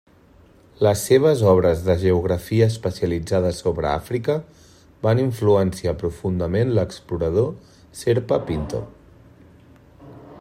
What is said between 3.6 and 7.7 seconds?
sobre Àfrica van influenciar profundament l'explorador